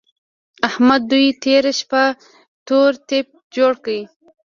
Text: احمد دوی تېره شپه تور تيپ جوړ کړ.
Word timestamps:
احمد 0.67 1.01
دوی 1.11 1.27
تېره 1.43 1.71
شپه 1.79 2.03
تور 2.67 2.91
تيپ 3.07 3.27
جوړ 3.55 3.73
کړ. 3.83 3.97